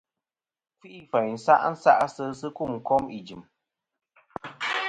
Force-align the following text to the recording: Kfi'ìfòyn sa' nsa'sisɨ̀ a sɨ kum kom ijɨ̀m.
Kfi'ìfòyn 0.79 1.35
sa' 1.45 1.65
nsa'sisɨ̀ 1.71 2.25
a 2.31 2.37
sɨ 2.39 2.47
kum 2.57 2.73
kom 2.87 3.03
ijɨ̀m. 3.17 3.41